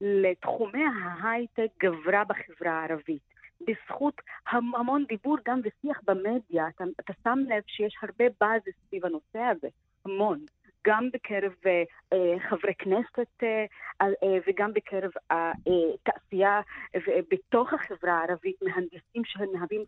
[0.00, 3.33] לתחומי ההייטק גברה בחברה הערבית.
[3.60, 4.20] בזכות
[4.52, 6.68] המון דיבור גם ושיח במדיה.
[6.68, 9.68] אתה, אתה שם לב שיש הרבה באז סביב הנושא הזה,
[10.04, 10.38] המון.
[10.86, 11.52] גם בקרב
[12.12, 13.64] אה, חברי כנסת אה,
[14.02, 16.60] אה, וגם בקרב התעשייה
[16.94, 19.84] אה, בתוך החברה הערבית, מהנדסים מהווים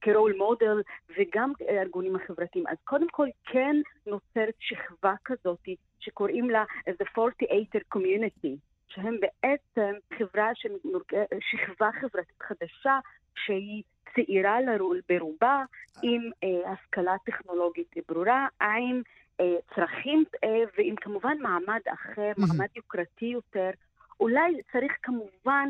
[0.00, 0.82] כרול מודל
[1.18, 2.66] וגם הארגונים החברתיים.
[2.66, 5.68] אז קודם כל כן נוצרת שכבה כזאת
[6.00, 7.34] שקוראים לה The 40
[7.94, 10.50] Community, שהם בעצם חברה,
[11.40, 12.98] שכבה חברתית חדשה
[13.36, 13.82] שהיא
[14.14, 14.58] צעירה
[15.08, 15.64] ברובה,
[16.02, 19.02] עם אה, השכלה טכנולוגית ברורה, עם
[19.40, 23.70] אה, צרכים אה, ועם כמובן מעמד אחר, מעמד יוקרתי יותר.
[24.20, 25.68] אולי צריך כמובן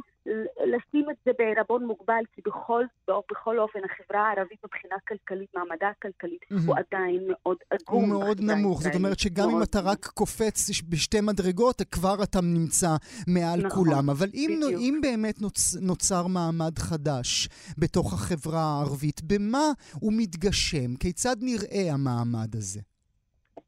[0.66, 2.85] לשים את זה בערבון מוגבל, כי בכל,
[3.30, 6.66] בכל אופן החברה הערבית מבחינה כלכלית, מעמדה הכלכלית, mm-hmm.
[6.66, 8.00] הוא עדיין מאוד עגום.
[8.00, 12.96] הוא מאוד נמוך, זאת אומרת שגם אם אתה רק קופץ בשתי מדרגות, כבר אתה נמצא
[13.26, 14.11] מעל נכון, כולם.
[14.11, 20.96] אבל אם, אם באמת נוצ, נוצר מעמד חדש בתוך החברה הערבית, במה הוא מתגשם?
[20.96, 22.80] כיצד נראה המעמד הזה?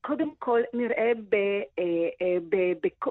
[0.03, 1.83] קודם כל נראה אה,
[2.23, 2.37] אה,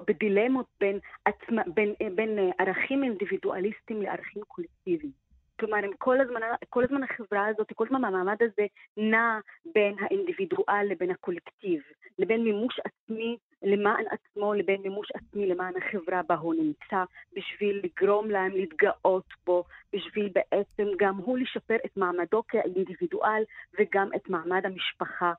[0.08, 5.12] בדילמות בין, עצמה, בין, אה, בין ערכים אינדיבידואליסטיים לערכים קולקטיביים.
[5.60, 8.66] כלומר, כל הזמן, כל הזמן החברה הזאת, כל הזמן המעמד הזה
[8.98, 9.40] נע
[9.74, 11.82] בין האינדיבידואל לבין הקולקטיב,
[12.20, 17.04] לבין מימוש עצמי למען עצמו, לבין מימוש עצמי למען החברה בה הוא נמצא,
[17.36, 23.44] בשביל לגרום להם להתגאות בו, בשביל בעצם גם הוא לשפר את מעמדו כאינדיבידואל
[23.80, 25.34] וגם את מעמד המשפחה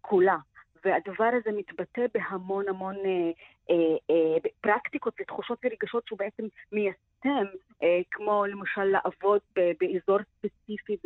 [0.00, 0.36] כולה.
[0.84, 3.30] והדבר הזה מתבטא בהמון המון אה,
[3.70, 7.46] אה, אה, פרקטיקות ותחושות ורגשות שהוא בעצם מיישם,
[7.82, 10.96] אה, כמו למשל לעבוד באזור ספציפי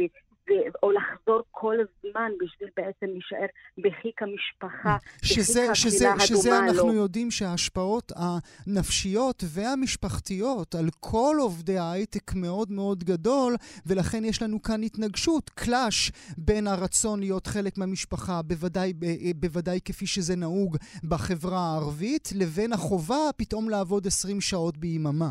[0.83, 3.47] או לחזור כל הזמן בשביל בעצם להישאר
[3.79, 6.73] בחיק המשפחה, שזה, בחיק שזה, הקהילה שזה הדומה לו.
[6.73, 14.63] אנחנו יודעים שההשפעות הנפשיות והמשפחתיות על כל עובדי ההייטק מאוד מאוד גדול, ולכן יש לנו
[14.63, 18.93] כאן התנגשות, קלאש בין הרצון להיות חלק מהמשפחה, בוודאי,
[19.37, 25.31] בוודאי כפי שזה נהוג בחברה הערבית, לבין החובה פתאום לעבוד 20 שעות ביממה.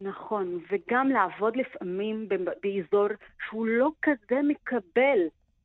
[0.00, 2.28] נכון, וגם לעבוד לפעמים
[2.62, 3.08] באזור
[3.48, 5.18] שהוא לא כזה מקבל,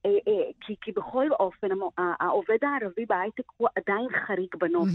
[0.06, 4.90] אה, אה, כי, כי בכל אופן העובד הערבי בהייטק הוא עדיין חריג בנוף.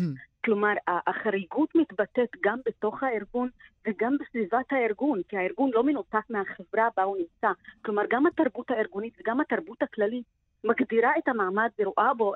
[0.44, 3.48] כלומר, החריגות מתבטאת גם בתוך הארגון
[3.86, 7.52] וגם בסביבת הארגון, כי הארגון לא מנותק מהחברה בה הוא נמצא.
[7.84, 10.24] כלומר, גם התרבות הארגונית וגם התרבות הכללית
[10.64, 12.32] מגדירה את המעמד ורואה בו,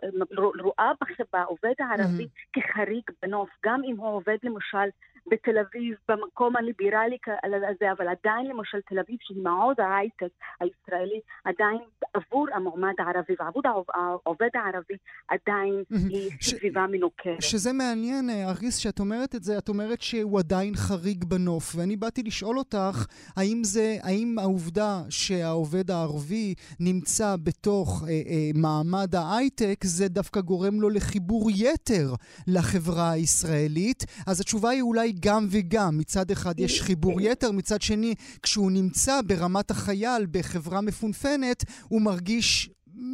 [0.62, 0.92] רואה
[1.32, 2.60] בעובד הערבי mm-hmm.
[2.60, 4.88] כחריג בנוף, גם אם הוא עובד למשל
[5.30, 11.78] בתל אביב, במקום הליברלי הזה, אבל עדיין למשל תל אביב, שהיא מעוז ההייטק הישראלי, עדיין
[12.14, 13.62] עבור המועמד הערבי ועבור
[13.94, 14.94] העובד הערבי,
[15.28, 17.42] עדיין היא סביבה מנוכרת.
[17.42, 21.96] שזה מעניין, אה, אריס, שאת אומרת את זה, את אומרת שהוא עדיין חריג בנוף, ואני
[21.96, 29.84] באתי לשאול אותך, האם זה, האם העובדה שהעובד הערבי נמצא בתוך אה, אה, מעמד ההייטק,
[29.84, 32.14] זה דווקא גורם לו לחיבור יתר
[32.46, 34.04] לחברה הישראלית?
[34.26, 35.98] אז התשובה היא אולי גם וגם.
[35.98, 42.70] מצד אחד יש חיבור יתר, מצד שני, כשהוא נמצא ברמת החייל בחברה מפונפנת, הוא מרגיש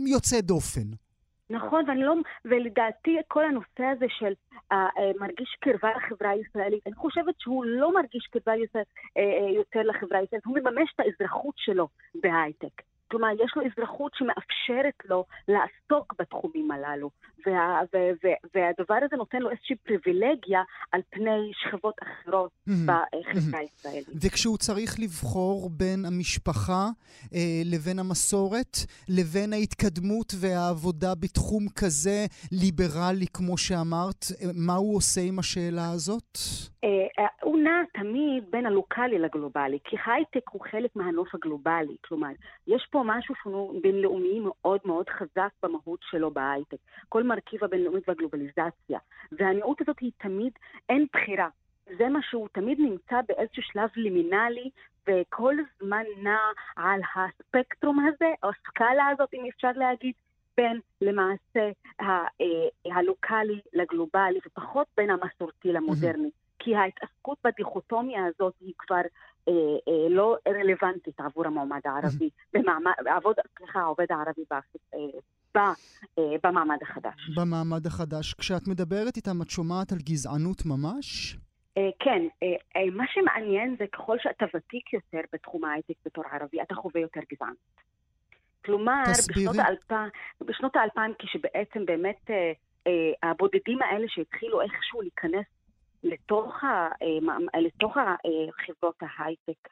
[0.06, 0.88] יוצא דופן.
[1.50, 2.14] נכון, ואני לא,
[2.44, 7.94] ולדעתי כל הנושא הזה של uh, uh, מרגיש קרבה לחברה הישראלית, אני חושבת שהוא לא
[7.94, 11.88] מרגיש קרבה יותר, uh, uh, יותר לחברה הישראלית, הוא מממש את האזרחות שלו
[12.22, 12.82] בהייטק.
[13.10, 17.10] כלומר, יש לו אזרחות שמאפשרת לו לעסוק בתחומים הללו.
[17.46, 20.62] וה, ו, ו, והדבר הזה נותן לו איזושהי פריבילגיה
[20.92, 22.50] על פני שכבות אחרות.
[22.66, 24.08] בחברה הישראלית.
[24.22, 26.88] וכשהוא צריך לבחור בין המשפחה
[27.34, 28.76] אה, לבין המסורת,
[29.08, 36.38] לבין ההתקדמות והעבודה בתחום כזה ליברלי, כמו שאמרת, אה, מה הוא עושה עם השאלה הזאת?
[36.84, 41.96] אה, אה, הוא נע תמיד בין הלוקאלי לגלובלי, כי הייטק הוא חלק מהנוף הגלובלי.
[42.04, 42.28] כלומר,
[42.66, 46.76] יש פה משהו שהוא בינלאומי מאוד מאוד חזק במהות שלו בהייטק.
[47.08, 48.98] כל המרכיב הבינלאומית והגלובליזציה.
[49.32, 50.52] והמיעוט הזאת היא תמיד,
[50.88, 51.48] אין בחירה.
[51.98, 54.70] זה מה שהוא תמיד נמצא באיזשהו שלב לימינלי,
[55.08, 56.38] וכל הזמן נע
[56.76, 60.14] על הספקטרום הזה, או הסקאלה הזאת, אם אפשר להגיד,
[60.56, 61.70] בין למעשה
[62.00, 62.24] אה,
[62.84, 66.30] הלוקאלי לגלובלי, ופחות בין המסורתי למודרני.
[66.64, 69.00] כי ההתעסקות בדיכוטומיה הזאת היא כבר
[69.48, 69.52] אה,
[69.88, 74.42] אה, לא רלוונטית עבור המועמד הערבי, במעמד, עבוד, סליחה, העובד הערבי
[74.94, 74.98] אה,
[76.18, 77.30] אה, במעמד החדש.
[77.36, 78.34] במעמד החדש.
[78.34, 81.36] כשאת מדברת איתם, את שומעת על גזענות ממש?
[81.78, 82.22] אה, כן,
[82.92, 87.84] מה שמעניין זה ככל שאתה ותיק יותר בתחום ההייטק בתור ערבי, אתה חווה יותר גזענות.
[88.64, 92.30] כלומר, בשנות האלפיים, בשנות האלפיים, כשבעצם באמת
[93.22, 95.46] הבודדים האלה שהתחילו איכשהו להיכנס
[96.04, 96.88] לתוך, ה,
[97.60, 97.96] לתוך
[98.66, 99.68] חברות ההייטק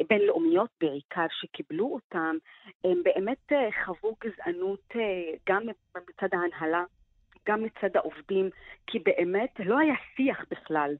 [0.00, 2.36] הבינלאומיות בעיקר שקיבלו אותם,
[2.84, 3.52] הם באמת
[3.84, 4.94] חוו גזענות
[5.48, 5.62] גם
[6.08, 6.84] מצד ההנהלה,
[7.48, 8.50] גם מצד העובדים,
[8.86, 10.94] כי באמת לא היה שיח בכלל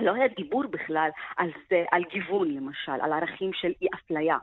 [0.00, 4.38] לא היה דיבור בכלל על זה, על גיוון למשל, על ערכים של אי אפליה.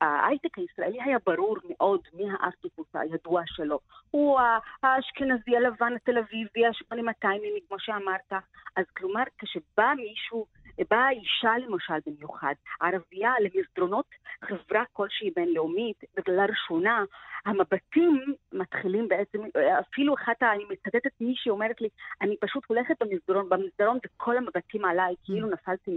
[0.00, 3.78] ההייטק הישראלי היה ברור מאוד מי הארטיפוס הידוע שלו.
[4.10, 4.40] הוא
[4.82, 7.26] האשכנזי הלבן התל אביבי, ה-8200,
[7.68, 8.32] כמו שאמרת.
[8.76, 10.46] אז כלומר, כשבא מישהו,
[10.90, 14.06] באה אישה למשל במיוחד, ערבייה למסדרונות
[14.44, 17.04] חברה כלשהי בינלאומית, לראשונה,
[17.46, 19.38] המבטים מתחילים בעצם,
[19.80, 21.88] אפילו אחת, אני מצטטת מישהי אומרת לי,
[22.22, 25.52] אני פשוט הולכת במסדרון, במסדרון וכל המבטים עליי, כאילו mm.
[25.52, 25.90] נפלתי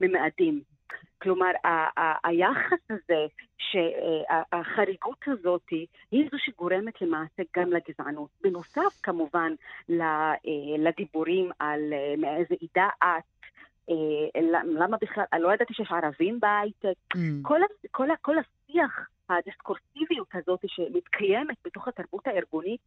[0.00, 0.62] ממאדים.
[1.22, 1.50] כלומר,
[2.24, 3.26] היחס הזה,
[4.52, 5.68] החריגות הזאת,
[6.10, 8.30] היא זו שגורמת למעשה גם לגזענות.
[8.42, 9.52] בנוסף, כמובן,
[10.78, 13.18] לדיבורים על אה, מאיזה עדה את, אה,
[14.54, 17.14] למה בכלל, אני לא ידעתי שיש ערבים בהייטק.
[17.14, 17.18] Mm.
[17.42, 22.80] כל, כל, כל השיח, הדיסקורסיביות הזאת שמתקיימת בתוך התרבות הארגונית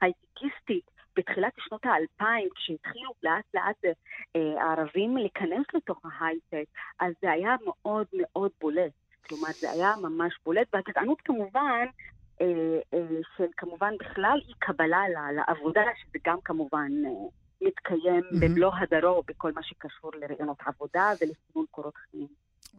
[0.00, 3.84] ההייטקיסטית בתחילת שנות האלפיים, כשהתחילו לאט לאט
[4.36, 6.64] אה, הערבים להיכנס לתוך ההייטק,
[7.00, 8.92] אז זה היה מאוד מאוד בולט.
[9.28, 11.86] כלומר, זה היה ממש בולט, והגזענות כמובן,
[12.40, 12.46] אה,
[12.94, 15.02] אה, של כמובן בכלל אי קבלה
[15.34, 17.10] לעבודה, שזה גם כמובן אה,
[17.60, 18.40] מתקיים mm-hmm.
[18.40, 22.28] במלוא הדרו בכל מה שקשור לרעיונות עבודה ולסימון קורות חיים.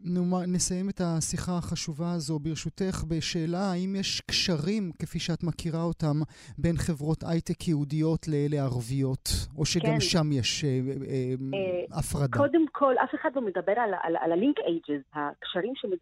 [0.06, 6.16] נו, נסיים את השיחה החשובה הזו ברשותך בשאלה האם יש קשרים, כפי שאת מכירה אותם,
[6.58, 10.00] בין חברות הייטק יהודיות לאלה ערביות, או שגם כן.
[10.00, 12.38] שם יש אה, אה, אה, הפרדה.
[12.38, 15.98] קודם כל, אף אחד לא מדבר על, על, על ה-linkages, הקשרים שמד...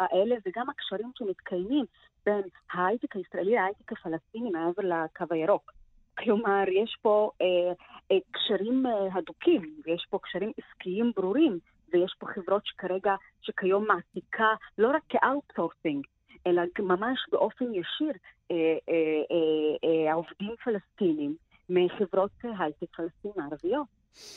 [0.00, 1.84] האלה, וגם הקשרים שמתקיימים
[2.26, 5.72] בין ההייטק הישראלי להייטק הפלסטיני מעבר לקו הירוק.
[6.18, 7.72] כלומר, יש פה אה,
[8.12, 11.58] אה, קשרים אה, הדוקים, ויש פה קשרים עסקיים ברורים,
[11.92, 16.06] ויש פה חברות שכרגע, שכיום מעסיקה לא רק כ-outsourcing,
[16.46, 18.12] אלא ממש באופן ישיר
[18.50, 18.56] אה,
[18.88, 18.94] אה,
[19.30, 21.36] אה, אה, עובדים פלסטינים
[21.70, 23.86] מחברות הייטק פלסטינים ערביות,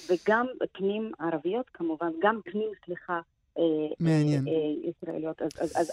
[0.10, 3.20] וגם פנים ערביות כמובן, גם פנים, סליחה,
[3.58, 3.64] אה,
[4.00, 4.48] מעניין.
[4.48, 5.42] אה, ישראליות.
[5.42, 5.92] אז, אז, אז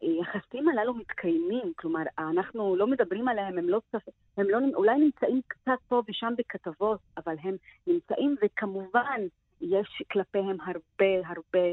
[0.00, 3.80] היחסים הללו מתקיימים, כלומר, אנחנו לא מדברים עליהם, הם לא,
[4.36, 9.20] הם לא, אולי נמצאים קצת פה ושם בכתבות, אבל הם נמצאים, וכמובן,
[9.60, 11.68] יש כלפיהם הרבה הרבה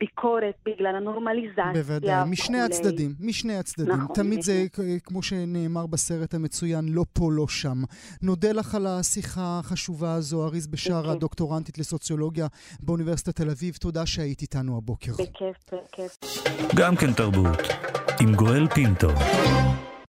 [0.00, 1.72] ביקורת בגלל הנורמליזציה.
[1.72, 3.94] בוודאי, משני הצדדים, משני הצדדים.
[3.94, 4.14] נכון.
[4.14, 4.66] תמיד זה,
[5.04, 7.82] כמו שנאמר בסרט המצוין, לא פה, לא שם.
[8.22, 12.46] נודה לך על השיחה החשובה הזו, אריז בשארה, דוקטורנטית לסוציולוגיה
[12.80, 13.76] באוניברסיטת תל אביב.
[13.80, 15.12] תודה שהיית איתנו הבוקר.
[15.12, 16.18] בכיף, בכיף.
[16.76, 17.58] גם כן תרבות,
[18.20, 19.08] עם גואל פינטו.